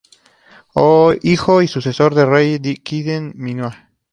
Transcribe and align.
Hijo 1.21 1.61
y 1.61 1.67
sucesor 1.67 2.15
del 2.15 2.25
rey 2.27 2.57
Kidin-Ninua. 2.57 3.91